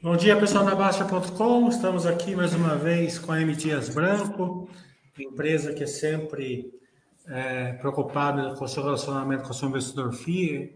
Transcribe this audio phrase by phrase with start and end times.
[0.00, 1.68] Bom dia, pessoal da Baixa.com.
[1.68, 3.52] Estamos aqui mais uma vez com a M.
[3.56, 4.70] Dias Branco,
[5.18, 6.72] empresa que é sempre
[7.26, 10.16] é, preocupada com o seu relacionamento com o seu investidor,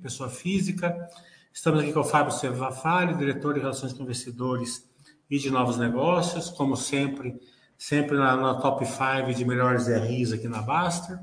[0.02, 1.08] pessoa física.
[1.52, 4.90] Estamos aqui com o Fábio Silva Falho, diretor de Relações com Investidores
[5.30, 7.40] e de Novos Negócios, como sempre,
[7.78, 11.20] sempre na, na top 5 de melhores RIs aqui na Baster.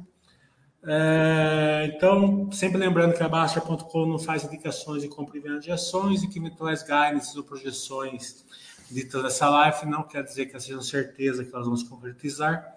[0.86, 5.72] É, então, sempre lembrando que a Baixa.com não faz indicações de compra e venda de
[5.72, 8.46] ações e que eventuais guidance ou projeções
[8.90, 12.76] ditas dessa live não quer dizer que sejam certeza que elas vão se concretizar.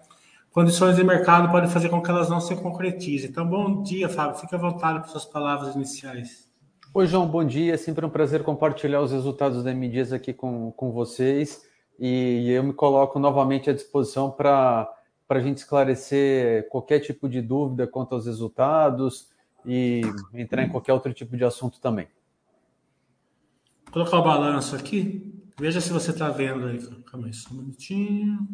[0.51, 3.29] Condições de mercado podem fazer com que elas não se concretizem.
[3.29, 4.39] Então, bom dia, Fábio.
[4.39, 6.47] Fique à vontade para suas palavras iniciais.
[6.93, 7.73] Oi, João, bom dia.
[7.73, 11.63] É sempre um prazer compartilhar os resultados da M aqui com, com vocês.
[11.99, 14.87] E eu me coloco novamente à disposição para
[15.33, 19.31] para a gente esclarecer qualquer tipo de dúvida quanto aos resultados
[19.65, 20.01] e
[20.31, 22.07] entrar em qualquer outro tipo de assunto também.
[23.85, 25.33] Vou colocar o balanço aqui.
[25.59, 26.77] Veja se você está vendo aí.
[27.05, 28.47] Calma aí, só um minutinho.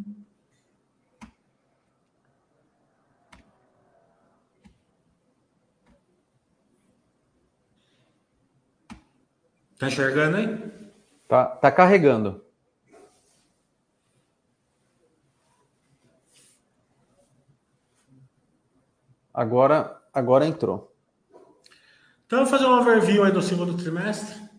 [9.77, 10.71] Tá enxergando aí?
[11.27, 12.41] Tá, tá carregando.
[19.33, 20.93] Agora, agora entrou.
[22.25, 24.49] Então, vamos fazer um overview aí do segundo trimestre.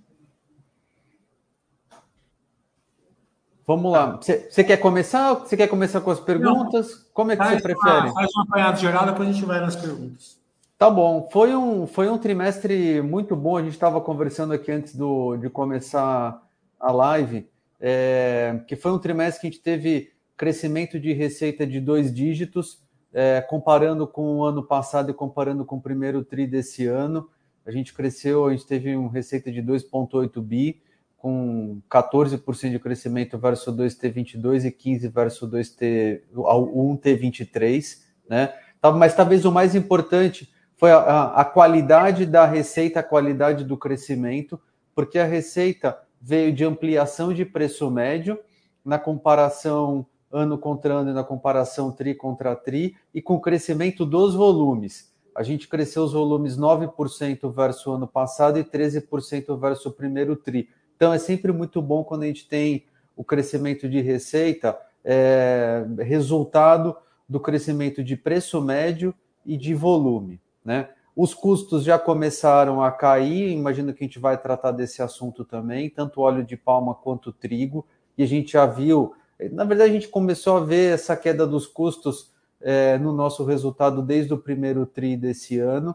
[3.66, 4.18] Vamos lá.
[4.20, 5.34] Você quer começar?
[5.34, 6.90] Você quer começar com as perguntas?
[6.90, 8.08] Não, Como é que você prefere?
[8.08, 10.40] Uma, faz um apanhado geral, depois a gente vai nas perguntas.
[10.76, 11.28] Tá bom.
[11.30, 13.56] Foi um, foi um trimestre muito bom.
[13.56, 16.42] A gente estava conversando aqui antes do, de começar
[16.80, 17.48] a live,
[17.78, 22.80] é, que foi um trimestre que a gente teve crescimento de receita de dois dígitos
[23.12, 27.28] é, comparando com o ano passado e comparando com o primeiro TRI desse ano,
[27.66, 30.80] a gente cresceu, a gente teve uma receita de 2,8 bi,
[31.16, 37.98] com 14% de crescimento versus 2T22 e 15% versus 2T, 1T23,
[38.28, 38.54] né?
[38.80, 43.76] Tá, mas talvez o mais importante foi a, a qualidade da receita, a qualidade do
[43.76, 44.58] crescimento,
[44.94, 48.38] porque a receita veio de ampliação de preço médio
[48.82, 54.34] na comparação ano contra ano na comparação tri contra tri e com o crescimento dos
[54.34, 55.10] volumes.
[55.34, 60.36] A gente cresceu os volumes 9% versus o ano passado e 13% versus o primeiro
[60.36, 60.68] tri.
[60.96, 62.84] Então é sempre muito bom quando a gente tem
[63.16, 66.96] o crescimento de receita, é, resultado
[67.28, 69.14] do crescimento de preço médio
[69.46, 70.40] e de volume.
[70.64, 70.88] Né?
[71.14, 75.90] Os custos já começaram a cair, imagino que a gente vai tratar desse assunto também,
[75.90, 77.86] tanto óleo de palma quanto trigo,
[78.16, 79.14] e a gente já viu
[79.48, 82.30] na verdade, a gente começou a ver essa queda dos custos
[82.60, 85.94] é, no nosso resultado desde o primeiro TRI desse ano,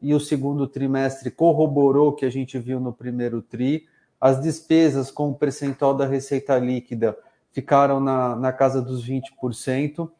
[0.00, 3.86] e o segundo trimestre corroborou o que a gente viu no primeiro TRI.
[4.20, 7.16] As despesas com o percentual da receita líquida
[7.52, 10.10] ficaram na, na casa dos 20%,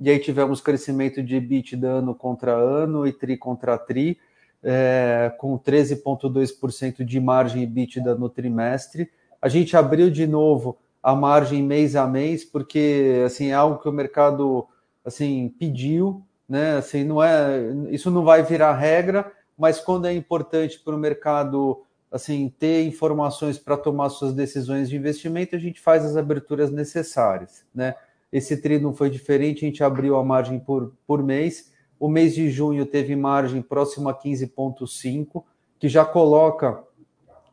[0.00, 4.18] e aí tivemos crescimento de EBITDA ano contra ano e TRI contra TRI,
[4.62, 9.10] é, com 13,2% de margem EBITDA no trimestre.
[9.40, 13.86] A gente abriu de novo a margem mês a mês, porque assim é algo que
[13.86, 14.66] o mercado
[15.04, 16.78] assim pediu, né?
[16.78, 17.60] Assim não é,
[17.90, 23.58] isso não vai virar regra, mas quando é importante para o mercado assim ter informações
[23.58, 27.94] para tomar suas decisões de investimento, a gente faz as aberturas necessárias, né?
[28.32, 31.70] Esse tri não foi diferente, a gente abriu a margem por, por mês.
[32.00, 35.44] O mês de junho teve margem próxima a 15,5,
[35.78, 36.82] que já coloca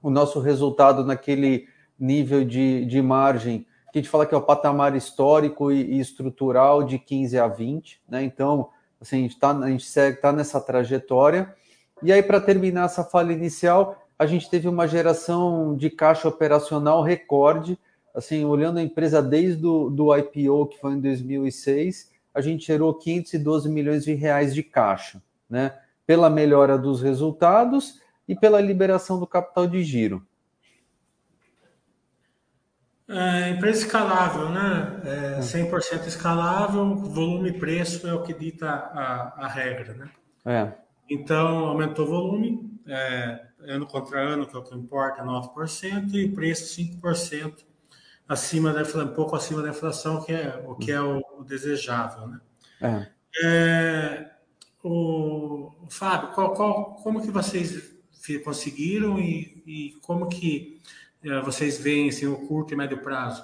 [0.01, 1.67] o nosso resultado naquele
[2.01, 5.99] nível de, de margem, que a gente fala que é o patamar histórico e, e
[5.99, 8.23] estrutural de 15 a 20, né?
[8.23, 8.69] Então,
[8.99, 11.53] assim, a gente está a gente segue, tá nessa trajetória.
[12.01, 17.03] E aí, para terminar essa fala inicial, a gente teve uma geração de caixa operacional
[17.03, 17.77] recorde,
[18.15, 22.93] assim, olhando a empresa desde o do IPO, que foi em 2006, a gente gerou
[22.93, 25.77] 512 milhões de reais de caixa, né?
[26.07, 30.25] Pela melhora dos resultados e pela liberação do capital de giro.
[33.11, 35.01] É, empresa escalável, né?
[35.03, 40.09] É 100% escalável, volume e preço é o que dita a, a regra, né?
[40.45, 40.73] É.
[41.09, 46.29] Então, aumentou o volume, é, ano contra ano, que é o que importa, 9%, e
[46.29, 47.65] preço 5%
[48.27, 52.27] acima da um pouco acima da inflação, que é o que é o, o desejável,
[52.27, 52.39] né?
[52.81, 53.07] É.
[53.43, 54.31] é
[54.81, 57.91] o, o Fábio, qual, qual, como que vocês
[58.43, 60.81] conseguiram e, e como que
[61.43, 63.43] vocês veem assim, o curto e médio prazo?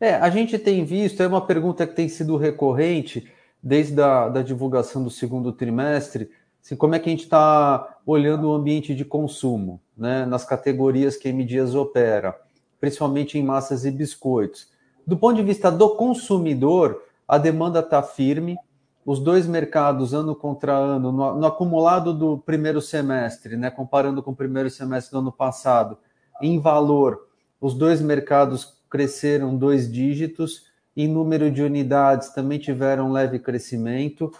[0.00, 3.30] É, a gente tem visto, é uma pergunta que tem sido recorrente
[3.62, 6.30] desde a da divulgação do segundo trimestre,
[6.62, 11.16] assim, como é que a gente está olhando o ambiente de consumo, né, nas categorias
[11.16, 12.38] que a M Dias opera.
[12.80, 14.68] principalmente em massas e biscoitos.
[15.06, 18.56] Do ponto de vista do consumidor, a demanda está firme.
[19.04, 24.30] Os dois mercados, ano contra ano, no, no, acumulado do primeiro semestre, né, comparando com
[24.30, 25.98] o primeiro semestre do ano passado,
[26.40, 27.26] em valor,
[27.60, 30.68] os dois mercados cresceram dois dígitos.
[30.96, 34.32] Em número de unidades, também tiveram um leve crescimento,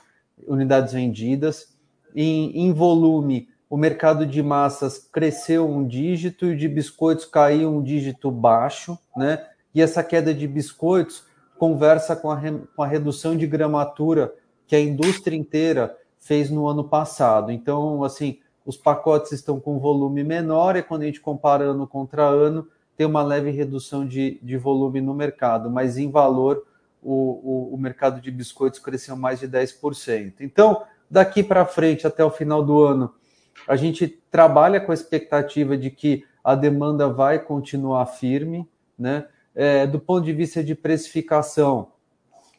[0.47, 1.75] unidades vendidas.
[2.15, 7.83] Em, em volume, o mercado de massas cresceu um dígito e de biscoitos caiu um
[7.83, 9.47] dígito baixo, né?
[9.73, 11.25] E essa queda de biscoitos
[11.57, 14.35] conversa com a, re, com a redução de gramatura
[14.67, 17.53] que a indústria inteira fez no ano passado.
[17.53, 18.39] Então, assim,
[18.71, 23.05] os pacotes estão com volume menor e quando a gente compara ano contra ano, tem
[23.05, 26.65] uma leve redução de, de volume no mercado, mas em valor
[27.03, 30.35] o, o, o mercado de biscoitos cresceu mais de 10%.
[30.41, 33.13] Então, daqui para frente, até o final do ano,
[33.67, 39.27] a gente trabalha com a expectativa de que a demanda vai continuar firme, né?
[39.53, 41.89] É, do ponto de vista de precificação,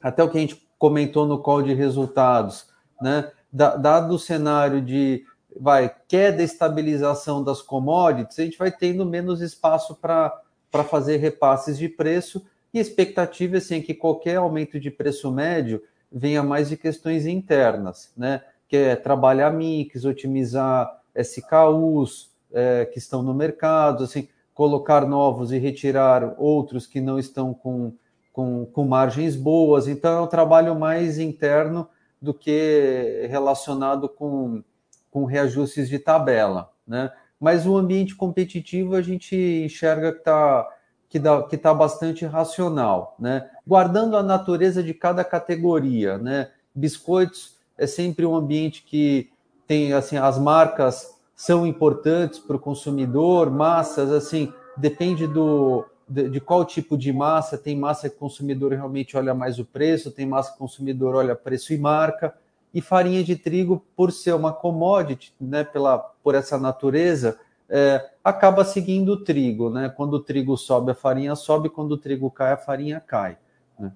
[0.03, 2.67] até o que a gente comentou no call de resultados,
[3.01, 3.31] né?
[3.53, 5.25] Dado o cenário de
[5.59, 10.41] vai queda estabilização das commodities, a gente vai tendo menos espaço para
[10.89, 15.81] fazer repasses de preço e expectativa assim, é que qualquer aumento de preço médio
[16.11, 18.41] venha mais de questões internas, né?
[18.67, 25.57] que é trabalhar mix, otimizar SKUs é, que estão no mercado, assim, colocar novos e
[25.57, 27.93] retirar outros que não estão com,
[28.31, 29.89] com, com margens boas.
[29.89, 31.87] Então, é um trabalho mais interno
[32.21, 34.63] do que relacionado com,
[35.11, 36.71] com reajustes de tabela.
[36.87, 37.11] Né?
[37.39, 40.67] Mas o ambiente competitivo a gente enxerga que está
[41.09, 41.19] que
[41.49, 43.49] que está bastante racional, né?
[43.67, 46.49] Guardando a natureza de cada categoria, né?
[46.73, 49.29] Biscoitos é sempre um ambiente que
[49.67, 56.41] tem assim as marcas são importantes para o consumidor, massas assim depende do de, de,
[56.41, 57.57] qual tipo de massa.
[57.57, 61.15] Tem massa que o consumidor realmente olha mais o preço, tem massa que o consumidor
[61.15, 62.33] olha preço e marca.
[62.73, 67.37] E farinha de trigo, por ser uma commodity, né, pela, por essa natureza,
[67.69, 69.89] é, acaba seguindo o trigo, né?
[69.89, 73.37] Quando o trigo sobe, a farinha sobe, quando o trigo cai, a farinha cai.
[73.79, 73.91] Né?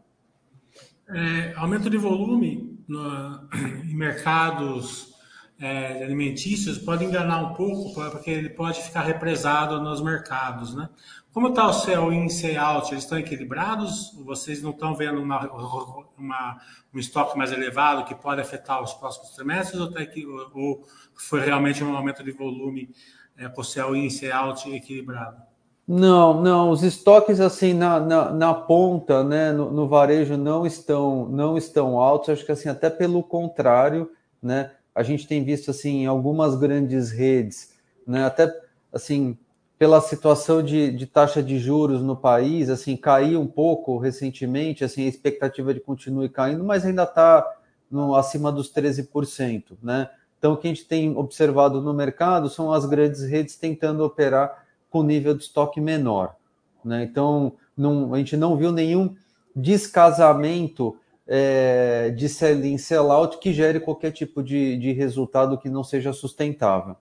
[1.09, 3.49] É, aumento de volume no,
[3.83, 5.14] em mercados
[5.59, 10.89] é, alimentícios pode enganar um pouco, porque ele pode ficar represado nos mercados, né?
[11.33, 12.93] Como está o seu in e out?
[12.93, 14.13] Eles estão equilibrados?
[14.23, 15.45] Vocês não estão vendo uma,
[16.17, 16.57] uma,
[16.93, 21.41] um estoque mais elevado que pode afetar os próximos trimestres ou, tá aqui, ou foi
[21.41, 22.89] realmente um aumento de volume
[23.37, 25.41] é, ser o índice alto e equilibrado?
[25.87, 31.27] Não, não, os estoques assim na, na, na ponta, né, no, no, varejo não estão
[31.27, 34.09] não estão altos, acho que assim até pelo contrário,
[34.41, 37.73] né, a gente tem visto assim algumas grandes redes,
[38.07, 38.51] né, até
[38.91, 39.37] assim
[39.77, 45.03] pela situação de, de taxa de juros no país, assim caiu um pouco recentemente, assim
[45.03, 47.45] a expectativa de continue caindo, mas ainda está
[48.17, 50.09] acima dos 13%, né?
[50.37, 54.65] Então, o que a gente tem observado no mercado são as grandes redes tentando operar
[54.91, 56.35] com nível de estoque menor.
[56.83, 57.03] Né?
[57.03, 59.15] Então, não, a gente não viu nenhum
[59.55, 60.97] descasamento
[61.27, 66.95] é, de sell-in, sell-out que gere qualquer tipo de, de resultado que não seja sustentável.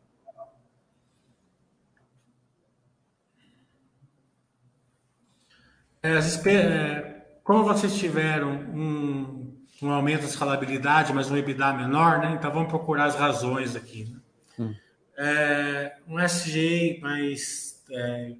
[6.02, 9.44] É, é como vocês tiveram um
[9.82, 12.34] um aumento da escalabilidade, mas um EBITDA menor, né?
[12.38, 14.04] Então vamos procurar as razões aqui.
[14.04, 14.20] Né?
[14.58, 14.74] Hum.
[15.18, 18.32] É, um SG mas, é,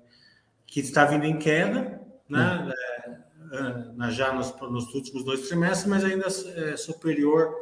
[0.67, 2.65] que está vindo em queda, né?
[2.65, 2.71] Hum.
[2.71, 3.24] É
[4.11, 7.53] já nos, nos, últimos dois trimestres, mas ainda é superior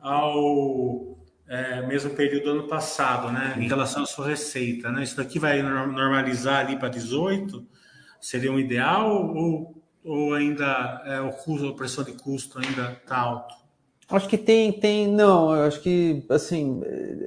[0.00, 1.18] ao
[1.48, 3.56] é, mesmo período do ano passado, né?
[3.58, 5.02] Em relação à sua receita, né?
[5.02, 7.66] Isso daqui vai normalizar ali para 18,
[8.20, 13.18] seria um ideal ou ou ainda é, o custo, a pressão de custo ainda está
[13.18, 13.54] alto?
[14.08, 16.80] Acho que tem, tem, não, acho que assim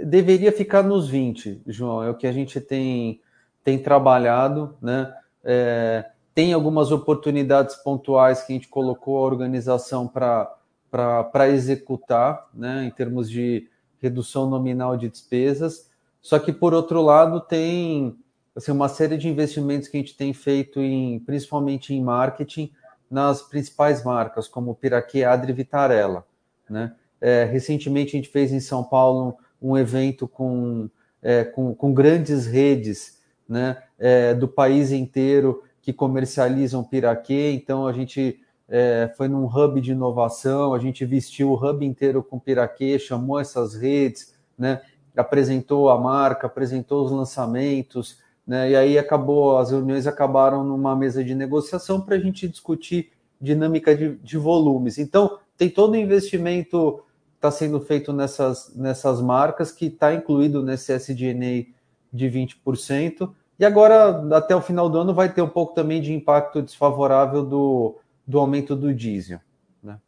[0.05, 3.19] deveria ficar nos 20, João, é o que a gente tem,
[3.65, 5.13] tem trabalhado, né?
[5.43, 6.05] É,
[6.39, 13.29] tem algumas oportunidades pontuais que a gente colocou a organização para executar, né, em termos
[13.29, 13.67] de
[14.01, 15.89] redução nominal de despesas.
[16.21, 18.15] Só que, por outro lado, tem
[18.55, 22.71] assim, uma série de investimentos que a gente tem feito em, principalmente em marketing,
[23.11, 26.25] nas principais marcas, como Piraquê, Adri e Vitarella.
[26.69, 26.95] Né?
[27.19, 30.89] É, recentemente a gente fez em São Paulo um, evento com,
[31.21, 37.91] é, com, com, grandes redes né, é, do país inteiro que comercializam Piraquê, então a
[37.91, 42.99] gente é, foi num hub de inovação, a gente vestiu o hub inteiro com Piraquê,
[42.99, 44.81] chamou essas redes, né,
[45.17, 48.71] apresentou a marca, apresentou os lançamentos, né?
[48.71, 53.95] E aí acabou, as reuniões acabaram numa mesa de negociação para a gente discutir dinâmica
[53.95, 54.97] de, de volumes.
[54.97, 57.03] Então, tem todo o investimento
[57.35, 61.65] está sendo feito nessas, nessas marcas, que está incluído nesse SDNA
[62.11, 63.31] de 20%.
[63.59, 67.43] E agora, até o final do ano, vai ter um pouco também de impacto desfavorável
[67.43, 69.41] do, do aumento do diesel.
[69.83, 69.99] Né?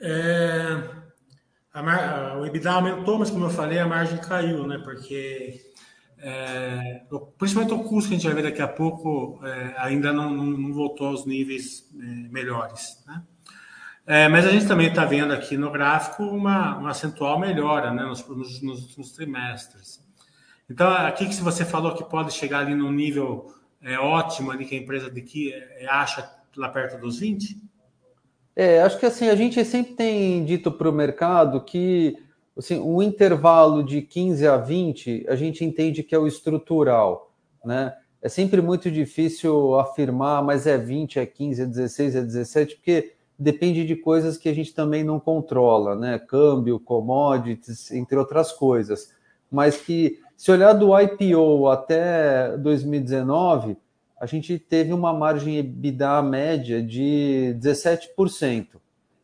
[0.00, 0.78] É,
[1.72, 4.78] a, o EBITDA aumentou, mas como eu falei, a margem caiu, né?
[4.84, 5.60] Porque
[6.18, 7.02] é,
[7.38, 10.44] principalmente o custo que a gente vai ver daqui a pouco é, ainda não, não,
[10.44, 13.22] não, voltou aos níveis é, melhores, né?
[14.06, 18.02] É, mas a gente também está vendo aqui no gráfico uma, uma acentual melhora né,
[18.02, 20.00] nos, nos, nos, trimestres.
[20.70, 24.74] Então, aqui que você falou que pode chegar ali num nível é, ótimo ali que
[24.74, 27.60] a empresa de que é, acha lá perto dos 20?
[28.54, 32.16] É, acho que assim, a gente sempre tem dito para o mercado que
[32.56, 37.32] assim, o intervalo de 15 a 20 a gente entende que é o estrutural,
[37.64, 37.94] né?
[38.20, 43.14] É sempre muito difícil afirmar, mas é 20, é 15, é 16, é 17, porque
[43.36, 46.20] depende de coisas que a gente também não controla, né?
[46.20, 49.12] Câmbio, commodities, entre outras coisas.
[49.50, 53.76] Mas que, se olhar do IPO até 2019,
[54.20, 58.66] a gente teve uma margem EBITDA média de 17%,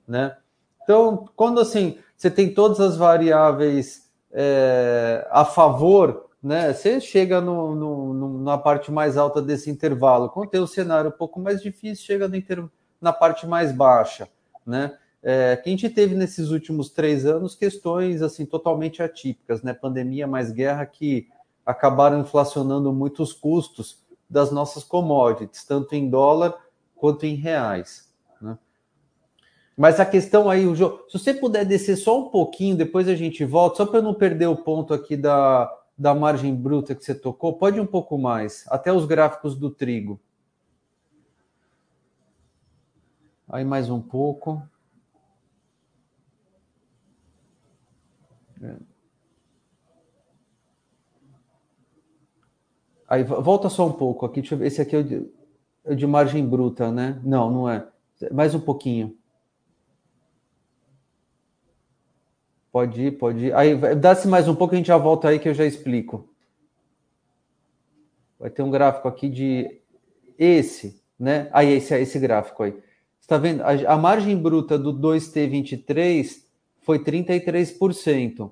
[0.07, 0.37] né?
[0.81, 6.73] Então, quando assim você tem todas as variáveis é, a favor, né?
[6.73, 10.29] Você chega no, no, na parte mais alta desse intervalo.
[10.29, 12.71] Quando tem o cenário um pouco mais difícil, chega no
[13.01, 14.29] na parte mais baixa,
[14.65, 14.97] né?
[15.23, 19.73] É, que a gente teve nesses últimos três anos questões assim totalmente atípicas, né?
[19.75, 21.29] Pandemia mais guerra que
[21.67, 26.57] acabaram inflacionando muitos custos das nossas commodities, tanto em dólar
[26.95, 28.13] quanto em reais.
[28.41, 28.57] Né?
[29.77, 33.15] Mas a questão aí, o jogo, se você puder descer só um pouquinho, depois a
[33.15, 37.05] gente volta, só para eu não perder o ponto aqui da, da margem bruta que
[37.05, 40.21] você tocou, pode um pouco mais, até os gráficos do trigo.
[43.49, 44.63] Aí mais um pouco.
[53.09, 54.41] Aí volta só um pouco aqui.
[54.41, 54.67] Deixa eu ver.
[54.67, 55.31] Esse aqui é de,
[55.85, 57.21] é de margem bruta, né?
[57.25, 57.89] Não, não é.
[58.33, 59.17] Mais um pouquinho.
[62.71, 63.55] Pode ir, pode ir.
[63.55, 66.29] Aí dá-se mais um pouco, a gente já volta aí que eu já explico.
[68.39, 69.81] Vai ter um gráfico aqui de
[70.39, 71.49] esse, né?
[71.53, 72.75] Aí esse, esse gráfico aí
[73.29, 73.63] está vendo?
[73.63, 76.48] A, a, margem bruta do 2T23
[76.89, 78.51] foi 33%,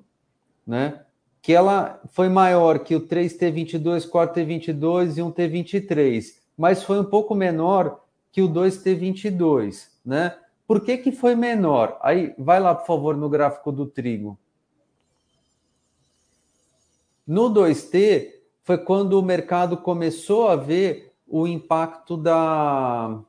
[0.67, 1.03] né?
[1.41, 7.99] Que ela foi maior que o 3T22, 4T22 e 1T23, mas foi um pouco menor
[8.31, 10.37] que o 2T22, né?
[10.67, 11.97] Por que, que foi menor?
[11.99, 14.37] Aí, vai lá, por favor, no gráfico do trigo.
[17.25, 23.19] No 2T, foi quando o mercado começou a ver o impacto da,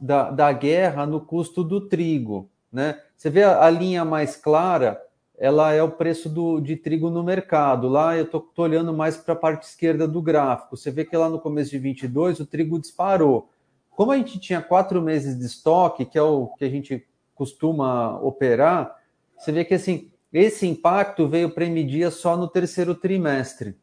[0.00, 2.48] da, da guerra no custo do trigo.
[2.72, 2.98] Né?
[3.16, 5.00] Você vê a, a linha mais clara,
[5.38, 7.88] ela é o preço do, de trigo no mercado.
[7.88, 10.76] Lá eu estou olhando mais para a parte esquerda do gráfico.
[10.76, 13.48] Você vê que lá no começo de 22 o trigo disparou.
[13.90, 18.18] Como a gente tinha quatro meses de estoque, que é o que a gente costuma
[18.20, 18.96] operar,
[19.36, 23.76] você vê que assim esse impacto veio para medir só no terceiro trimestre,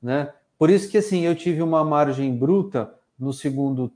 [0.00, 0.32] né?
[0.58, 3.90] Por isso que assim eu tive uma margem bruta no segundo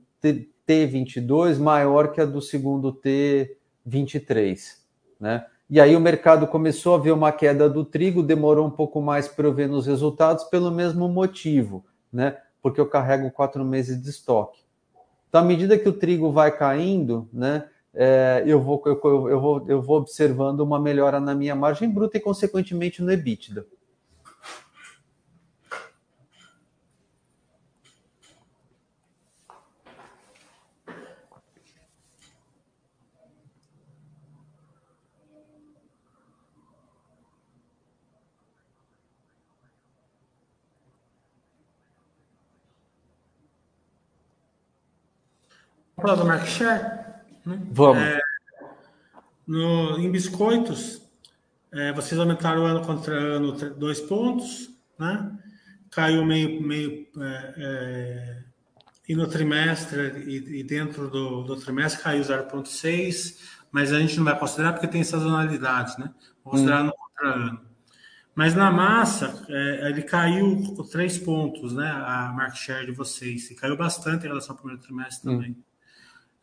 [0.67, 2.91] T22 maior que a do segundo
[3.87, 4.77] T23,
[5.19, 5.45] né?
[5.67, 9.27] E aí o mercado começou a ver uma queda do trigo, demorou um pouco mais
[9.27, 12.37] para eu ver nos resultados pelo mesmo motivo, né?
[12.61, 14.63] Porque eu carrego quatro meses de estoque.
[15.27, 17.67] Então, à medida que o trigo vai caindo, né?
[17.93, 18.99] É, eu, vou, eu,
[19.29, 23.65] eu, vou, eu vou observando uma melhora na minha margem bruta e, consequentemente, no EBITDA.
[45.95, 46.83] Falar do market share?
[47.45, 47.59] Né?
[47.71, 48.01] Vamos.
[48.01, 48.19] É,
[49.47, 51.01] no, em biscoitos,
[51.71, 55.31] é, vocês aumentaram ano contra ano dois pontos, né?
[55.91, 58.45] Caiu meio, meio é, é
[59.07, 63.37] e no trimestre e, e dentro do, do, trimestre caiu 0,6,
[63.71, 66.11] mas a gente não vai considerar porque tem sazonalidades, né?
[66.43, 66.87] Vou considerar hum.
[66.87, 67.61] no contra ano.
[68.33, 71.89] Mas na massa, é, ele caiu três pontos, né?
[71.89, 73.49] A market share de vocês.
[73.51, 75.35] E caiu bastante em relação ao primeiro trimestre hum.
[75.35, 75.51] também.
[75.51, 75.63] Hum.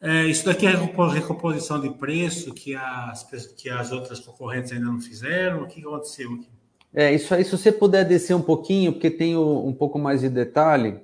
[0.04, 3.22] É, isso daqui é recomposição de preço que as,
[3.56, 5.62] que as outras concorrentes ainda não fizeram?
[5.62, 6.48] O que aconteceu aqui?
[6.92, 10.28] É, isso aí, se você puder descer um pouquinho, porque tem um pouco mais de
[10.28, 11.00] detalhe.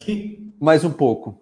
[0.00, 0.50] Aqui.
[0.58, 1.38] Mais um pouco.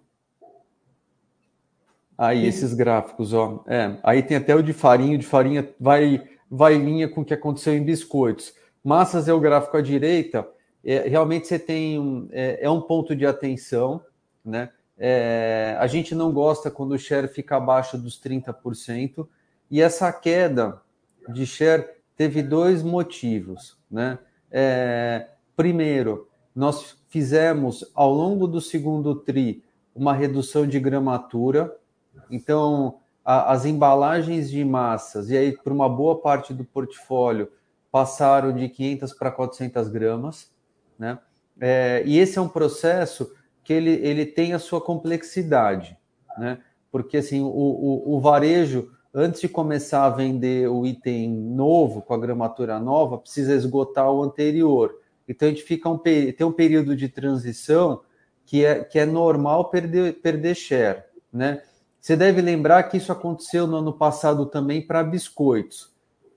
[2.17, 3.63] Aí, esses gráficos, ó.
[3.65, 7.21] É, aí tem até o de farinha, o de farinha vai, vai em linha com
[7.21, 8.53] o que aconteceu em biscoitos.
[8.83, 10.45] Massas é o gráfico à direita.
[10.83, 14.03] É, realmente você tem um, é, é um ponto de atenção,
[14.43, 14.69] né?
[14.99, 19.25] É, a gente não gosta quando o share fica abaixo dos 30%,
[19.71, 20.81] e essa queda
[21.29, 21.87] de share
[22.17, 23.77] teve dois motivos.
[23.89, 24.19] Né?
[24.51, 29.63] É, primeiro, nós fizemos ao longo do segundo TRI
[29.95, 31.73] uma redução de gramatura,
[32.29, 37.49] então a, as embalagens de massas, e aí para uma boa parte do portfólio,
[37.91, 40.51] passaram de 500 para 400 gramas.
[40.97, 41.17] Né?
[41.59, 43.31] É, e esse é um processo
[43.69, 45.95] que ele, ele tem a sua complexidade,
[46.39, 46.57] né?
[46.91, 52.15] porque assim, o, o, o varejo antes de começar a vender o item novo, com
[52.15, 54.95] a gramatura nova, precisa esgotar o anterior.
[55.27, 58.01] Então a gente fica um, tem um período de transição
[58.43, 61.03] que é, que é normal perder, perder share.
[61.31, 61.61] Né?
[62.01, 65.93] Você deve lembrar que isso aconteceu no ano passado também para biscoitos.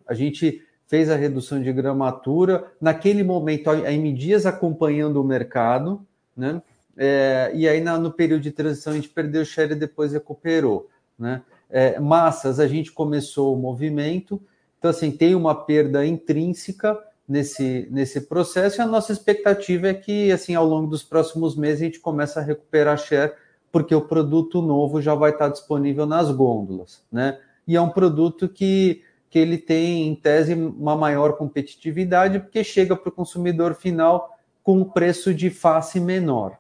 [0.07, 6.07] A gente fez a redução de gramatura, naquele momento a M Dias acompanhando o mercado,
[6.37, 6.61] né?
[6.97, 10.89] É, e aí na, no período de transição a gente perdeu share e depois recuperou.
[11.19, 11.43] Né?
[11.73, 14.41] é, massas, a gente começou o movimento,
[14.79, 20.31] então, assim, tem uma perda intrínseca nesse, nesse processo, e a nossa expectativa é que,
[20.31, 23.33] assim, ao longo dos próximos meses, a gente comece a recuperar share,
[23.71, 27.39] porque o produto novo já vai estar disponível nas gôndolas, né?
[27.67, 32.95] E é um produto que, que ele tem, em tese, uma maior competitividade, porque chega
[32.95, 36.59] para o consumidor final com um preço de face menor.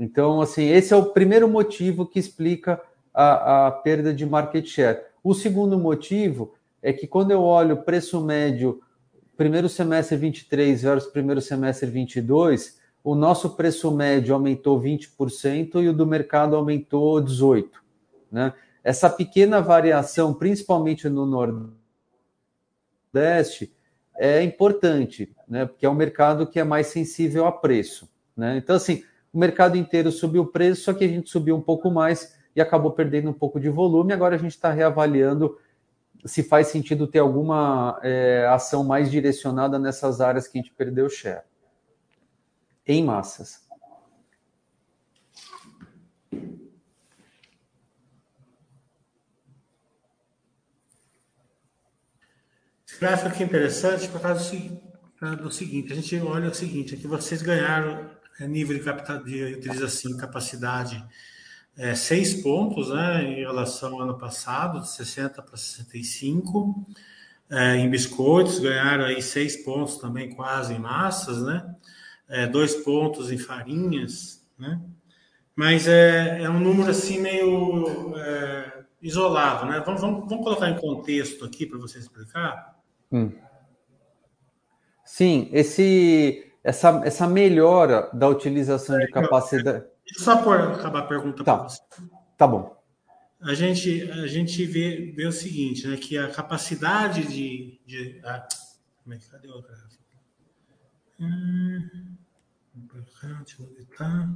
[0.00, 2.80] Então, assim, esse é o primeiro motivo que explica
[3.12, 5.02] a, a perda de market share.
[5.22, 8.80] O segundo motivo é que quando eu olho o preço médio
[9.36, 15.92] primeiro semestre 23 versus primeiro semestre 22, o nosso preço médio aumentou 20% e o
[15.92, 17.68] do mercado aumentou 18%.
[18.32, 18.54] Né?
[18.82, 21.26] Essa pequena variação, principalmente no
[23.12, 23.70] Nordeste,
[24.16, 25.66] é importante, né?
[25.66, 28.08] porque é um mercado que é mais sensível a preço.
[28.34, 28.56] Né?
[28.56, 31.90] Então, assim, o mercado inteiro subiu o preço, só que a gente subiu um pouco
[31.90, 34.12] mais e acabou perdendo um pouco de volume.
[34.12, 35.56] Agora a gente está reavaliando
[36.24, 41.08] se faz sentido ter alguma é, ação mais direcionada nessas áreas que a gente perdeu
[41.08, 41.42] share.
[42.86, 43.68] Em massas.
[52.86, 54.40] Esse gráfico aqui é interessante por causa
[55.36, 58.84] do seguinte, a gente olha o seguinte, aqui vocês ganharam é, nível de,
[59.24, 61.04] de utilização, capacidade
[61.76, 66.86] é, seis pontos né, em relação ao ano passado, de 60 para 65.
[67.50, 71.74] É, em biscoitos, ganharam aí seis pontos também quase em massas, né?
[72.28, 74.80] É, dois pontos em farinhas, né?
[75.56, 79.82] Mas é, é um número assim meio é, isolado, né?
[79.84, 82.78] Vamos, vamos, vamos, colocar em contexto aqui para você explicar.
[83.10, 83.32] Hum.
[85.04, 89.84] Sim, esse, essa, essa melhora da utilização de então, capacidade.
[90.16, 91.56] Só por acabar a pergunta tá.
[91.56, 91.80] para você.
[92.36, 92.78] Tá bom.
[93.42, 95.96] A gente, a gente vê, vê o seguinte, né?
[95.96, 97.80] Que a capacidade de.
[97.86, 98.46] de ah,
[99.02, 99.90] como é que cadê o gráfico?
[101.18, 102.16] Hum,
[102.74, 104.30] deixa eu editar.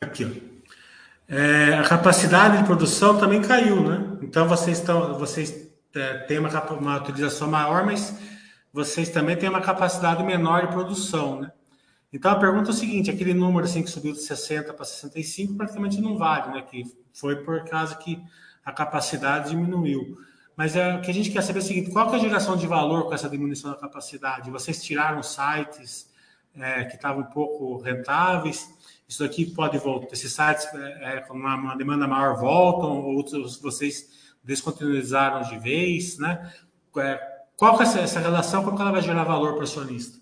[0.00, 0.58] Aqui, ó.
[1.30, 4.18] É, a capacidade de produção também caiu, né?
[4.22, 8.14] Então vocês estão, vocês é, têm uma, uma utilização maior, mas
[8.72, 11.52] vocês também têm uma capacidade menor de produção, né?
[12.12, 15.54] Então a pergunta é o seguinte: aquele número assim que subiu de 60 para 65
[15.54, 16.62] praticamente não vale, né?
[16.62, 18.22] Que foi por causa que
[18.64, 20.18] a capacidade diminuiu.
[20.56, 22.56] Mas é, o que a gente quer saber é o seguinte: qual é a geração
[22.56, 24.50] de valor com essa diminuição da capacidade?
[24.50, 26.10] Vocês tiraram sites
[26.56, 28.68] é, que estavam um pouco rentáveis?
[29.08, 30.12] Isso aqui pode voltar.
[30.12, 34.08] Esses sites é, é com uma, uma, demanda maior voltam, ou outros vocês
[34.42, 36.52] descontinuizaram de vez, né?
[36.96, 37.20] É,
[37.56, 38.64] qual que é essa, relação?
[38.64, 40.18] Como ela vai gerar valor para o acionista?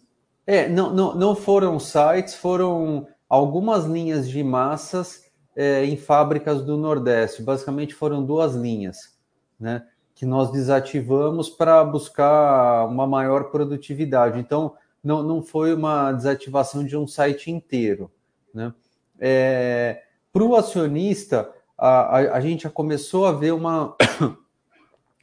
[0.46, 5.24] É, não, não, não foram sites, foram algumas linhas de massas
[5.55, 7.42] é, em fábricas do Nordeste.
[7.42, 9.18] Basicamente foram duas linhas,
[9.59, 9.87] né?
[10.14, 14.38] Que nós desativamos para buscar uma maior produtividade.
[14.38, 18.11] Então, não, não foi uma desativação de um site inteiro,
[18.55, 18.72] né?
[19.18, 20.02] É,
[20.33, 23.94] para o acionista, a, a, a gente já começou a ver uma,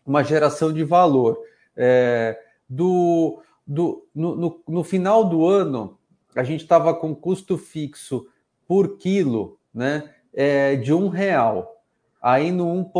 [0.05, 1.37] uma geração de valor.
[1.75, 2.39] É,
[2.69, 5.97] do, do, no, no, no, final do ano,
[6.35, 8.27] a gente estava com custo fixo
[8.67, 11.81] por quilo né, é, de um real.
[12.21, 12.91] Aí no 1.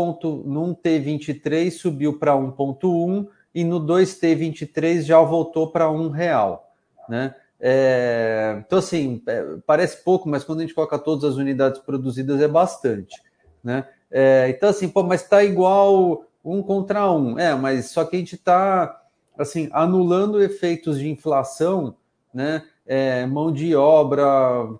[0.44, 6.74] no T23 subiu para 1,1 e no 2T23 já voltou para um real,
[7.08, 7.34] né?
[7.66, 12.40] É, então, assim, é, parece pouco, mas quando a gente coloca todas as unidades produzidas
[12.42, 13.22] é bastante,
[13.64, 13.88] né?
[14.10, 17.38] É, então, assim, pô, mas está igual um contra um.
[17.38, 19.02] É, mas só que a gente está,
[19.36, 21.96] assim, anulando efeitos de inflação,
[22.32, 22.62] né?
[22.86, 24.24] É, mão de obra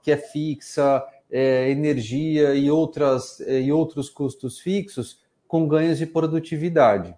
[0.03, 5.19] que é fixa, é, energia e, outras, é, e outros custos fixos
[5.49, 7.15] com ganhos de produtividade.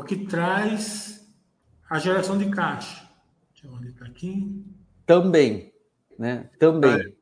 [0.00, 1.26] O que traz
[1.88, 3.08] a geração de caixa.
[3.52, 4.64] Deixa eu olhar aqui.
[5.06, 5.72] Também,
[6.18, 6.48] né?
[6.58, 7.00] Também.
[7.00, 7.12] É,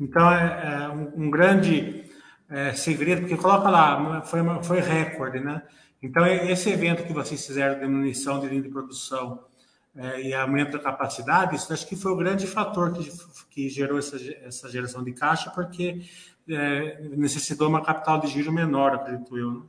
[0.00, 2.10] então é, é um, um, grande
[2.48, 5.62] é, segredo, porque coloca lá, foi, foi recorde, né?
[6.02, 9.44] Então, esse evento que vocês fizeram de diminuição de linha de produção
[9.94, 13.08] é, e aumento da capacidade, isso acho que foi o grande fator que,
[13.50, 16.00] que gerou essa, essa geração de caixa, porque
[16.48, 19.52] é, necessitou uma capital de giro menor, acredito eu.
[19.52, 19.62] Né?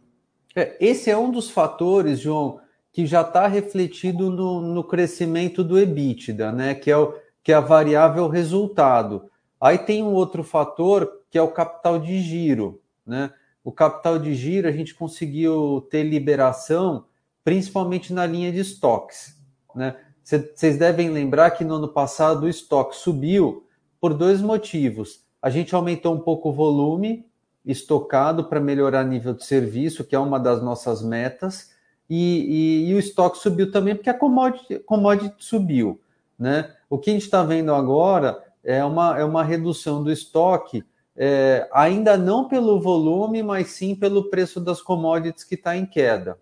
[0.55, 2.59] É, esse é um dos fatores, João,
[2.91, 6.75] que já está refletido no, no, crescimento do EBITDA, né?
[6.75, 9.29] Que é, o, que é a variável resultado.
[9.59, 13.33] Aí tem um outro fator que é o capital de giro, né?
[13.63, 17.05] O capital de giro a gente conseguiu ter liberação,
[17.43, 19.35] principalmente na linha de estoques,
[19.73, 19.95] né?
[20.23, 23.67] Vocês devem lembrar que no ano passado o estoque subiu
[23.99, 25.25] por dois motivos.
[25.41, 27.25] A gente aumentou um pouco o volume
[27.65, 31.71] estocado para melhorar nível de serviço, que é uma das nossas metas,
[32.10, 35.99] e, e, e o estoque subiu também porque a commodity, commodity subiu.
[36.38, 36.71] Né?
[36.89, 40.84] O que a gente está vendo agora é uma, é uma redução do estoque,
[41.15, 46.38] é, ainda não pelo volume, mas sim pelo preço das commodities que está em queda.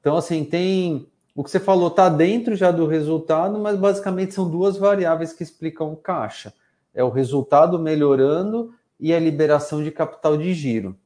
[0.00, 1.08] Então, assim, tem.
[1.34, 5.42] O que você falou está dentro já do resultado, mas basicamente são duas variáveis que
[5.42, 6.54] explicam o caixa.
[6.94, 10.96] É o resultado melhorando e a liberação de capital de giro.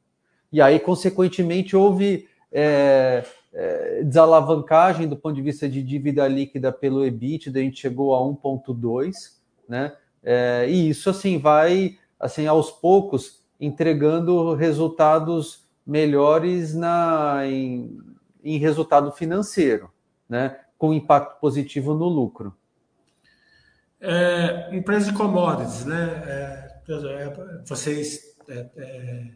[0.53, 7.05] E aí, consequentemente, houve é, é, desalavancagem do ponto de vista de dívida líquida pelo
[7.05, 9.13] EBITDA, a gente chegou a 1,2,
[9.69, 9.93] né?
[10.23, 17.99] É, e isso assim vai assim aos poucos entregando resultados melhores na em,
[18.45, 19.91] em resultado financeiro,
[20.29, 20.59] né?
[20.77, 22.55] Com impacto positivo no lucro.
[24.01, 26.23] É, empresa de commodities, né?
[26.27, 26.70] É,
[27.67, 29.31] vocês é, é,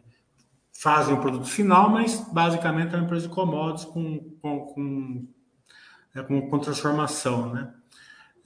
[0.73, 5.27] fazem o produto final, mas basicamente é uma empresa de commodities com, com, com,
[6.13, 7.73] é, com, com transformação, né?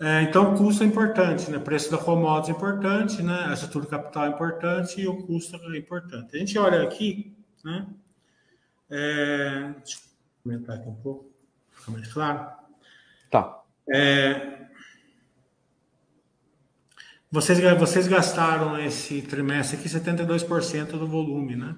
[0.02, 1.58] É, então, o custo é importante, né?
[1.58, 3.48] O preço da commodities é importante, né?
[3.50, 6.36] A estrutura de capital é importante e o custo é importante.
[6.36, 7.86] A gente olha aqui, né?
[8.90, 10.02] É, deixa eu
[10.42, 11.30] comentar aqui um pouco,
[11.72, 12.50] ficar mais claro.
[13.30, 13.62] Tá.
[13.94, 14.60] É,
[17.32, 21.76] vocês, vocês gastaram esse trimestre aqui 72% do volume, né?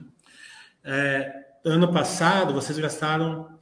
[0.83, 1.31] É,
[1.65, 3.59] ano passado, vocês gastaram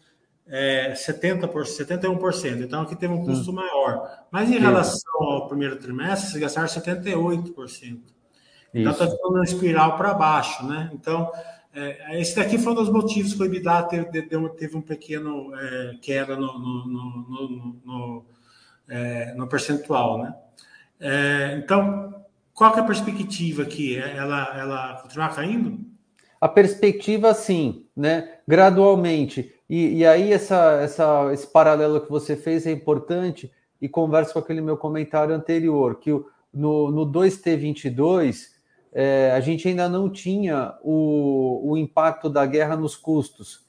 [0.47, 2.61] é, 70%, 71%.
[2.61, 3.55] Então, aqui teve um custo hum.
[3.55, 4.25] maior.
[4.31, 4.59] Mas em Sim.
[4.59, 7.99] relação ao primeiro trimestre, vocês gastaram 78%.
[8.73, 10.91] Então, está ficando uma espiral para baixo, né?
[10.93, 11.31] Então,
[11.73, 15.97] é, esse daqui foi um dos motivos que o EBITDA teve, teve um pequeno é,
[16.01, 18.25] queda no, no, no, no,
[18.87, 20.35] é, no percentual, né?
[20.99, 23.97] É, então, qual é a perspectiva aqui?
[23.97, 25.79] É, ela, ela continuar caindo?
[26.41, 28.37] A perspectiva, sim, né?
[28.47, 29.53] gradualmente.
[29.69, 34.39] E, e aí, essa, essa, esse paralelo que você fez é importante e conversa com
[34.39, 36.11] aquele meu comentário anterior, que
[36.53, 38.47] no, no 2T22,
[38.91, 43.65] é, a gente ainda não tinha o, o impacto da guerra nos custos,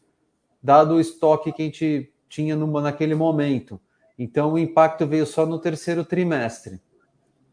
[0.63, 3.81] dado o estoque que a gente tinha no, naquele momento.
[4.19, 6.81] Então, o impacto veio só no terceiro trimestre.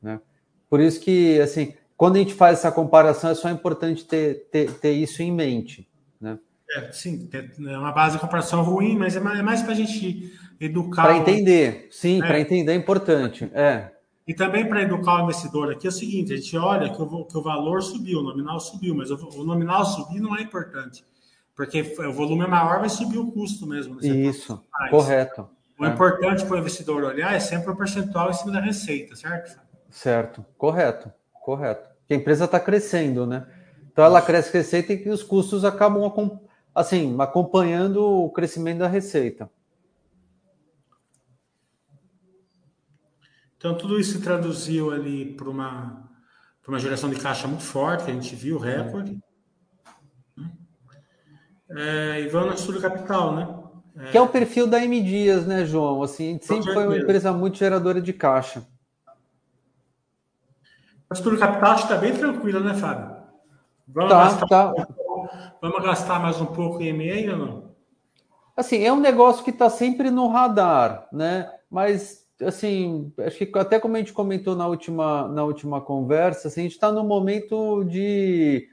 [0.01, 0.19] Né?
[0.69, 4.71] Por isso que, assim, quando a gente faz essa comparação, é só importante ter, ter,
[4.73, 5.87] ter isso em mente.
[6.19, 6.37] Né?
[6.75, 9.75] É, sim, é uma base de comparação ruim, mas é mais, é mais para a
[9.75, 11.03] gente educar.
[11.03, 12.27] Para entender, sim, é.
[12.27, 13.49] para entender é importante.
[13.53, 13.91] É.
[14.27, 17.25] E também para educar o investidor aqui é o seguinte: a gente olha que o,
[17.25, 21.05] que o valor subiu, o nominal subiu, mas o, o nominal subir não é importante,
[21.55, 23.95] porque o volume é maior, vai subir o custo mesmo.
[23.95, 24.07] Né?
[24.07, 25.47] Isso, correto.
[25.79, 25.89] O é.
[25.89, 29.59] importante para o investidor olhar é sempre o percentual em cima da receita, certo?
[29.89, 31.87] Certo, correto, correto.
[31.99, 33.47] Porque a empresa está crescendo, né?
[33.91, 36.39] Então ela cresce receita e os custos acabam
[36.73, 39.49] assim acompanhando o crescimento da receita.
[43.57, 46.07] Então tudo isso se traduziu ali para uma,
[46.67, 49.19] uma geração de caixa muito forte, que a gente viu, recorde.
[51.69, 54.11] É, e vamos no estudo capital, né?
[54.11, 56.03] Que é o perfil da M Dias, né, João?
[56.03, 58.63] Assim, a gente sempre foi uma empresa muito geradora de caixa.
[61.09, 63.15] A estrutura capital está bem tranquila, né, Fábio?
[63.87, 64.87] Vamos, tá, gastar, tá.
[65.61, 67.67] vamos gastar mais um pouco em MA ou não?
[68.55, 71.49] Assim, é um negócio que está sempre no radar, né?
[71.69, 76.61] Mas, assim, acho que até como a gente comentou na última, na última conversa, assim,
[76.61, 78.67] a gente está no momento de.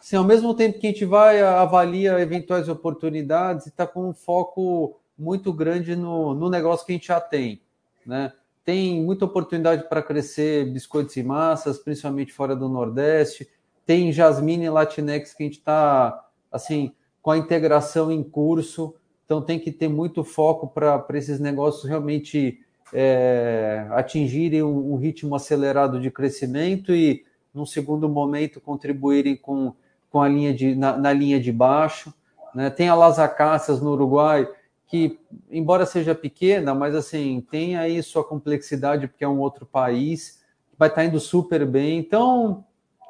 [0.00, 4.98] Assim, ao mesmo tempo que a gente vai avalia eventuais oportunidades, está com um foco
[5.18, 7.60] muito grande no, no negócio que a gente já tem,
[8.04, 8.32] né?
[8.66, 13.48] Tem muita oportunidade para crescer biscoitos e massas, principalmente fora do Nordeste.
[13.86, 19.40] Tem Jasmine e Latinex que a gente está assim com a integração em curso, então
[19.40, 22.58] tem que ter muito foco para esses negócios realmente
[22.92, 27.24] é, atingirem um, um, ritmo acelerado de crescimento e,
[27.54, 29.74] num segundo momento, contribuírem com,
[30.10, 32.12] com a linha de, na, na linha de baixo.
[32.52, 32.68] Né?
[32.70, 34.48] Tem a Las Acacias no Uruguai,
[34.86, 35.18] que,
[35.50, 40.42] embora seja pequena, mas assim, tem aí sua complexidade, porque é um outro país,
[40.78, 41.98] vai estar tá indo super bem.
[41.98, 42.64] Então,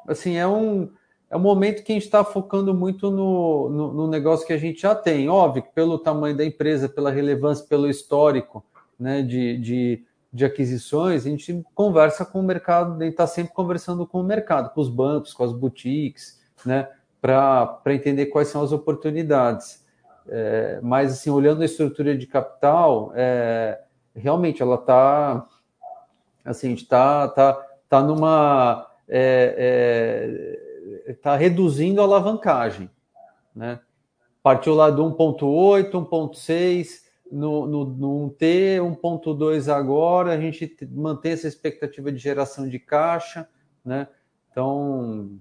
[0.07, 0.89] assim, é um,
[1.29, 4.57] é um momento que a gente está focando muito no, no, no, negócio que a
[4.57, 5.29] gente já tem.
[5.29, 8.63] Óbvio pelo tamanho da empresa, pela relevância, pelo histórico
[8.99, 13.53] né, de, de, de aquisições, a gente conversa com o mercado, a gente está sempre
[13.53, 16.89] conversando com o mercado, com os bancos, com as boutiques, né,
[17.21, 19.85] para entender quais são as oportunidades.
[20.29, 23.81] É, mas, assim, olhando a estrutura de capital, é,
[24.15, 25.47] realmente ela está,
[26.43, 27.53] assim, está tá,
[27.89, 28.87] tá numa...
[29.07, 30.57] É,
[31.07, 32.89] é, tá reduzindo a alavancagem,
[33.55, 33.79] né?
[34.43, 41.47] Partiu lá do 1.8, 1.6, no, no, no 1T, 1.2 agora, a gente mantém essa
[41.47, 43.47] expectativa de geração de caixa,
[43.83, 44.07] né?
[44.51, 45.39] Então,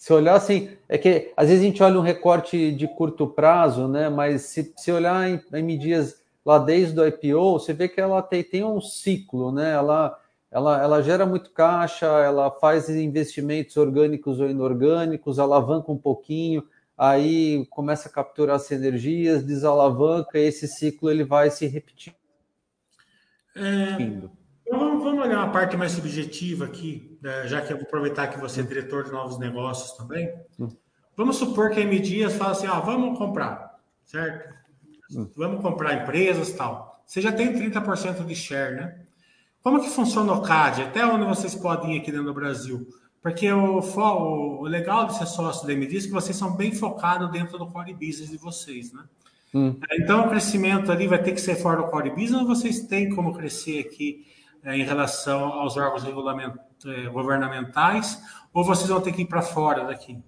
[0.00, 3.86] se olhar assim, é que às vezes a gente olha um recorte de curto prazo,
[3.86, 4.08] né?
[4.08, 8.22] Mas se, se olhar em, em medidas lá desde o IPO, você vê que ela
[8.22, 9.72] tem, tem um ciclo, né?
[9.72, 10.18] Ela,
[10.50, 17.66] ela, ela gera muito caixa, ela faz investimentos orgânicos ou inorgânicos, alavanca um pouquinho, aí
[17.66, 22.16] começa a capturar as energias, desalavanca, e esse ciclo ele vai se repetindo.
[23.54, 23.98] É,
[24.70, 28.38] Vamos, vamos olhar uma parte mais subjetiva aqui, né, já que eu vou aproveitar que
[28.38, 30.32] você é diretor de novos negócios também.
[30.58, 30.68] Hum.
[31.16, 34.54] Vamos supor que a M Dias fala assim: ah, vamos comprar, certo?
[35.12, 35.28] Hum.
[35.36, 37.02] Vamos comprar empresas tal.
[37.04, 39.00] Você já tem 30% de share, né?
[39.60, 40.82] Como que funciona o CAD?
[40.82, 42.86] Até onde vocês podem ir aqui dentro do Brasil?
[43.20, 47.30] Porque o, o, legal de ser sócio da MDIS é que vocês são bem focados
[47.30, 49.02] dentro do core business de vocês, né?
[49.52, 49.76] Hum.
[49.94, 53.10] Então, o crescimento ali vai ter que ser fora do core business ou vocês têm
[53.10, 54.24] como crescer aqui
[54.64, 58.20] em relação aos órgãos é, governamentais,
[58.52, 60.18] ou vocês vão ter que ir para fora daqui?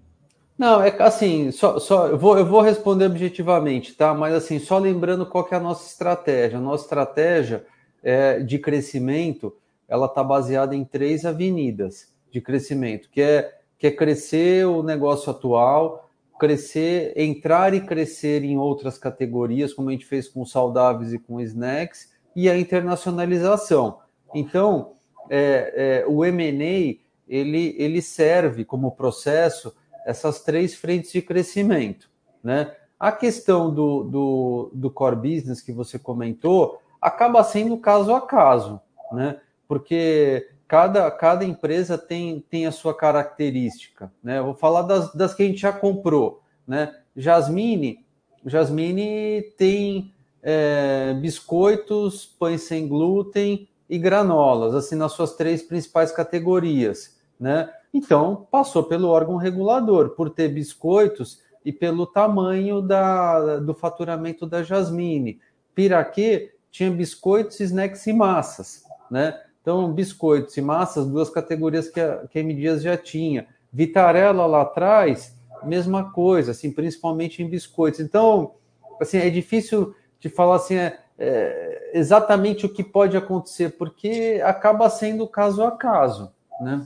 [0.57, 4.13] Não, é assim, só, só eu, vou, eu vou responder objetivamente, tá?
[4.13, 6.57] Mas assim, só lembrando qual que é a nossa estratégia.
[6.57, 7.65] A nossa estratégia
[8.03, 9.55] é, de crescimento,
[9.87, 15.31] ela está baseada em três avenidas de crescimento, que é, que é crescer o negócio
[15.31, 21.19] atual, crescer, entrar e crescer em outras categorias, como a gente fez com saudáveis e
[21.19, 24.02] com snacks, e a internacionalização.
[24.33, 24.93] Então,
[25.29, 32.09] é, é, o M&A ele, ele serve como processo essas três frentes de crescimento,
[32.43, 32.75] né?
[32.99, 38.79] A questão do, do, do core business que você comentou acaba sendo caso a caso,
[39.11, 39.39] né?
[39.67, 44.41] Porque cada, cada empresa tem, tem a sua característica, né?
[44.41, 46.95] Vou falar das, das que a gente já comprou, né?
[47.15, 48.03] Jasmine,
[48.45, 57.17] Jasmine tem é, biscoitos, pães sem glúten, e granolas, assim, nas suas três principais categorias,
[57.39, 57.69] né?
[57.93, 64.63] Então, passou pelo órgão regulador, por ter biscoitos e pelo tamanho da, do faturamento da
[64.63, 65.39] Jasmine.
[65.75, 69.39] Piraquê tinha biscoitos, snacks e massas, né?
[69.61, 72.53] Então, biscoitos e massas, duas categorias que a, que a M.
[72.53, 73.47] Dias já tinha.
[73.71, 77.99] Vitarella lá atrás, mesma coisa, assim, principalmente em biscoitos.
[77.99, 78.55] Então,
[78.99, 84.89] assim, é difícil de falar assim, é, é, exatamente o que pode acontecer, porque acaba
[84.89, 86.83] sendo caso a caso, né?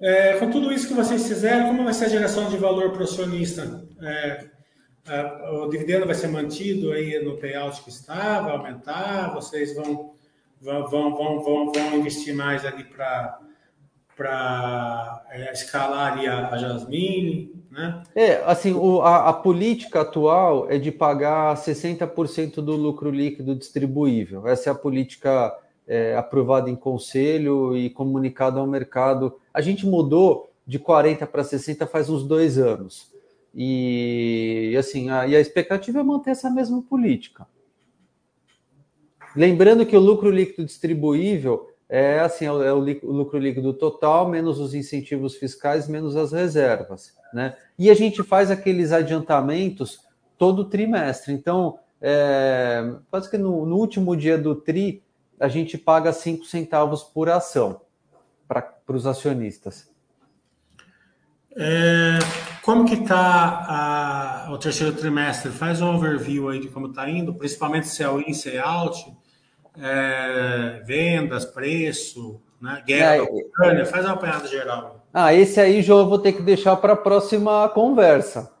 [0.00, 3.00] É, com tudo isso que vocês fizeram, como vai ser a geração de valor para
[3.00, 3.84] o acionista?
[4.00, 4.46] É,
[5.08, 9.34] é, o dividendo vai ser mantido aí no payout que está, vai aumentar?
[9.34, 10.14] Vocês vão,
[10.60, 13.40] vão, vão, vão, vão, investir mais ali para
[14.16, 18.02] para é, escalar a, a Jasmine, né?
[18.14, 24.46] É, assim, o, a, a, política atual é de pagar 60% do lucro líquido distribuível.
[24.48, 25.54] Essa é a política
[25.86, 29.38] é, aprovada em conselho e comunicada ao mercado.
[29.52, 33.12] A gente mudou de 40 para 60 faz uns dois anos.
[33.54, 37.46] E assim, a, e a expectativa é manter essa mesma política.
[39.36, 44.28] Lembrando que o lucro líquido distribuível é assim, é o, é o lucro líquido total
[44.28, 47.56] menos os incentivos fiscais menos as reservas, né?
[47.78, 50.00] E a gente faz aqueles adiantamentos
[50.36, 51.32] todo trimestre.
[51.32, 55.02] Então, é, quase que no, no último dia do tri
[55.40, 57.80] a gente paga cinco centavos por ação
[58.46, 59.88] para os acionistas.
[61.56, 62.18] É,
[62.62, 65.50] como que está o terceiro trimestre?
[65.50, 68.60] Faz um overview aí de como está indo, principalmente se é o in, se é
[68.60, 69.12] out,
[69.80, 72.82] é, vendas, preço, né?
[72.86, 75.06] guerra é, Ucrânia, faz uma apanhada geral.
[75.12, 78.52] Ah, esse aí, João, eu vou ter que deixar para a próxima conversa.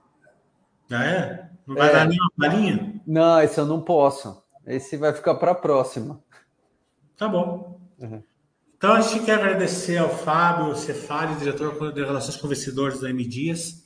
[0.90, 1.48] Ah, é?
[1.66, 1.92] Não vai é.
[1.92, 2.94] dar nenhuma palhinha?
[3.06, 4.42] Não, esse eu não posso.
[4.66, 6.20] Esse vai ficar para a próxima.
[7.16, 7.80] Tá bom.
[7.98, 8.22] Uhum.
[8.76, 13.26] Então, a gente quer agradecer ao Fábio Cefali, diretor de Relações com Investidores da M
[13.26, 13.84] Dias.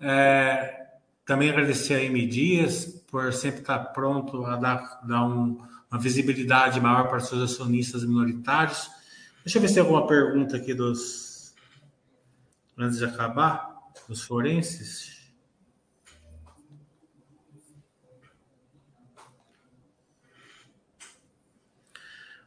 [0.00, 0.88] É,
[1.24, 5.58] também agradecer a M Dias por sempre estar pronto a dar, dar um,
[5.90, 8.88] uma visibilidade maior para seus acionistas minoritários.
[9.44, 11.54] Deixa eu ver se tem alguma pergunta aqui dos.
[12.78, 13.76] Antes de acabar,
[14.08, 15.20] dos forenses.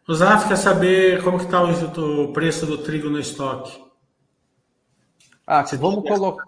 [0.07, 3.81] O Zaf quer saber como que está o, preço do trigo no estoque.
[5.47, 6.43] Ah, Você vamos colocar.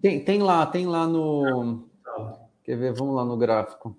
[0.00, 1.88] Tem, tem lá, tem lá no.
[2.62, 2.92] Quer ver?
[2.94, 3.96] Vamos lá no gráfico.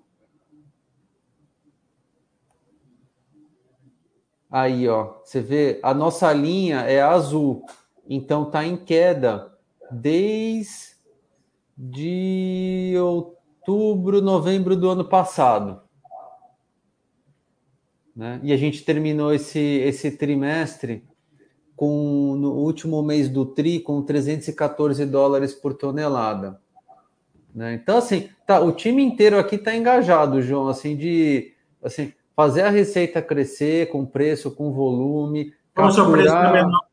[4.52, 7.64] Aí, ó, você vê, a nossa linha é azul,
[8.06, 9.50] então tá em queda
[9.90, 10.94] desde
[13.00, 15.80] outubro, novembro do ano passado.
[18.14, 18.40] Né?
[18.42, 21.02] E a gente terminou esse, esse trimestre
[21.74, 26.60] com no último mês do TRI com 314 dólares por tonelada.
[27.54, 27.72] Né?
[27.72, 32.70] Então, assim, tá, o time inteiro aqui está engajado, João, assim, de assim, fazer a
[32.70, 35.52] receita crescer com preço, com volume.
[35.74, 35.94] Como capturar...
[35.94, 36.86] seu preço está menor,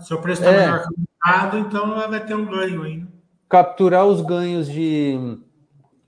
[0.00, 3.08] seu preço tá é, menor que o mercado, então vai ter um ganho ainda.
[3.48, 5.38] Capturar os ganhos de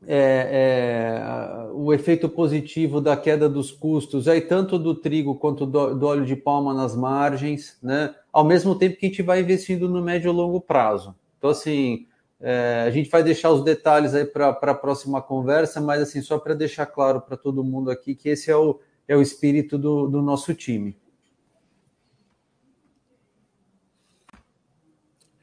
[0.06, 5.94] é, é, o efeito positivo da queda dos custos, aí tanto do trigo quanto do,
[5.94, 8.14] do, óleo de palma nas margens, né?
[8.32, 11.14] Ao mesmo tempo que a gente vai investindo no médio e longo prazo.
[11.38, 12.06] Então, assim,
[12.44, 16.40] é, a gente vai deixar os detalhes aí para a próxima conversa, mas assim, só
[16.40, 20.08] para deixar claro para todo mundo aqui que esse é o, é o espírito do,
[20.08, 21.00] do nosso time.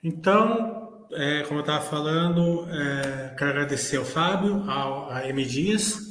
[0.03, 5.45] Então, é, como eu estava falando, é, quero agradecer ao Fábio, ao, a M.
[5.45, 6.09] Dias.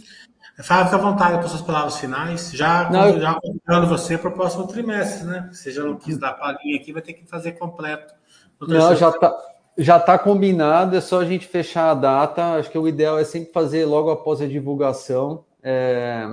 [0.63, 2.51] Fábio, fica à vontade para suas palavras finais.
[2.53, 5.51] Já, não, já convidando você para o próximo trimestre, né?
[5.53, 8.15] Você já não quis dar palhinha aqui, vai ter que fazer completo.
[8.61, 9.39] Não, já está
[9.79, 12.55] já tá combinado, é só a gente fechar a data.
[12.55, 15.45] Acho que o ideal é sempre fazer logo após a divulgação.
[15.63, 16.27] É,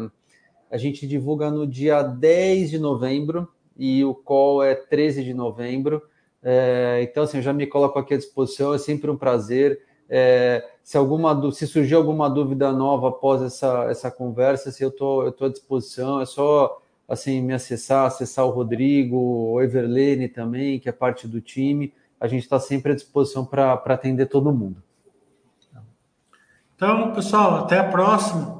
[0.71, 3.47] a gente divulga no dia 10 de novembro
[3.77, 6.01] e o call é 13 de novembro.
[6.41, 9.79] É, então, assim, eu já me coloco aqui à disposição, é sempre um prazer.
[10.09, 15.23] É, se alguma se surgir alguma dúvida nova após essa, essa conversa, se eu tô,
[15.23, 20.79] eu tô à disposição, é só assim me acessar, acessar o Rodrigo, o Everlene também,
[20.79, 21.93] que é parte do time.
[22.19, 24.81] A gente está sempre à disposição para atender todo mundo.
[26.75, 28.55] Então, pessoal, até a próxima.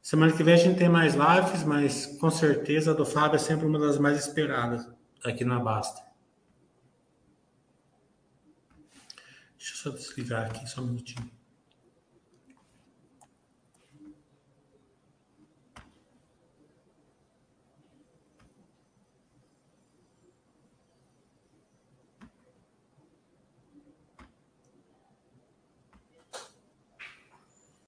[0.00, 3.38] Semana que vem a gente tem mais lives, mas com certeza a do Fábio é
[3.38, 4.88] sempre uma das mais esperadas
[5.24, 6.02] aqui na Basta.
[9.56, 11.30] Deixa eu só desligar aqui, só um minutinho.